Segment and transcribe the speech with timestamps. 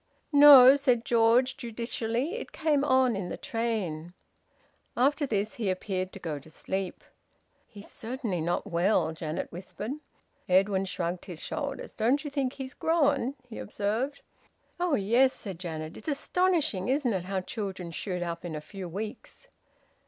[0.33, 2.33] "No," said George judicially.
[2.33, 4.15] "It came on in the train."
[4.97, 7.03] After this, he appeared to go to sleep.
[7.67, 9.91] "He's certainly not well," Janet whispered.
[10.49, 11.93] Edwin shrugged his shoulders.
[11.93, 14.21] "Don't you think he's grown?" he observed.
[14.79, 15.95] "Oh yes!" said Janet.
[15.95, 19.49] "It's astonishing, isn't it, how children shoot up in a few weeks!"